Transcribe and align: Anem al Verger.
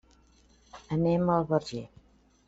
Anem 0.95 1.29
al 1.33 1.45
Verger. 1.51 1.83